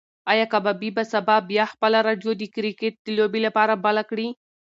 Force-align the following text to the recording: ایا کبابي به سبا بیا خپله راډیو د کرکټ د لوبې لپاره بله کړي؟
ایا 0.31 0.45
کبابي 0.53 0.89
به 0.97 1.03
سبا 1.13 1.35
بیا 1.49 1.65
خپله 1.73 1.99
راډیو 2.07 2.31
د 2.37 2.43
کرکټ 2.55 2.93
د 3.05 3.07
لوبې 3.17 3.39
لپاره 3.47 3.73
بله 3.85 4.03
کړي؟ 4.09 4.27